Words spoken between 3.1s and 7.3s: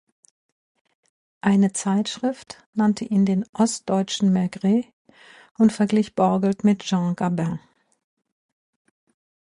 den „ostdeutschen Maigret“ und verglich Borgelt mit Jean